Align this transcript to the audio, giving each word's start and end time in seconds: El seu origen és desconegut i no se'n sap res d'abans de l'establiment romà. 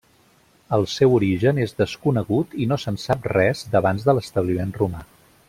El 0.77 0.85
seu 0.93 1.11
origen 1.17 1.59
és 1.65 1.75
desconegut 1.81 2.57
i 2.65 2.67
no 2.73 2.79
se'n 2.85 2.97
sap 3.05 3.29
res 3.35 3.63
d'abans 3.77 4.09
de 4.09 4.17
l'establiment 4.19 4.75
romà. 4.83 5.05